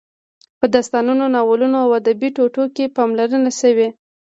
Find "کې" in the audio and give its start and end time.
2.75-2.93